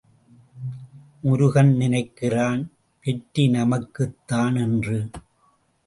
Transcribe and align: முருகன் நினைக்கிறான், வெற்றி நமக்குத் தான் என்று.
முருகன் 1.23 1.71
நினைக்கிறான், 1.75 2.63
வெற்றி 3.05 3.47
நமக்குத் 3.49 4.17
தான் 4.25 4.55
என்று. 4.55 4.99